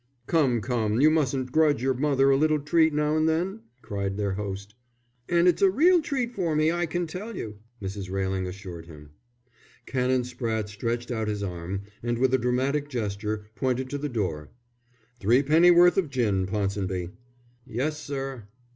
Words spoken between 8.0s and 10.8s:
Railing assured him. Canon Spratte